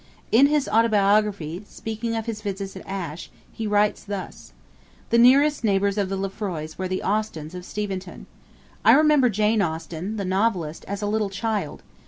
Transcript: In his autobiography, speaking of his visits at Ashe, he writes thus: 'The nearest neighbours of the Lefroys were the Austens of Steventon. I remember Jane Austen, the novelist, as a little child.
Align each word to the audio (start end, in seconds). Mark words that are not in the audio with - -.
In 0.31 0.47
his 0.47 0.67
autobiography, 0.67 1.63
speaking 1.69 2.15
of 2.15 2.25
his 2.25 2.41
visits 2.41 2.75
at 2.75 2.81
Ashe, 2.87 3.29
he 3.51 3.67
writes 3.67 4.03
thus: 4.03 4.51
'The 5.11 5.19
nearest 5.19 5.63
neighbours 5.63 5.95
of 5.95 6.09
the 6.09 6.17
Lefroys 6.17 6.75
were 6.75 6.87
the 6.87 7.03
Austens 7.03 7.53
of 7.53 7.63
Steventon. 7.65 8.25
I 8.83 8.93
remember 8.93 9.29
Jane 9.29 9.61
Austen, 9.61 10.17
the 10.17 10.25
novelist, 10.25 10.85
as 10.87 11.03
a 11.03 11.05
little 11.05 11.29
child. 11.29 11.83